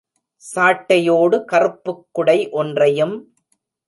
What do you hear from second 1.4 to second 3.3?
கறுப்புக் குடை ஒன்றையும்.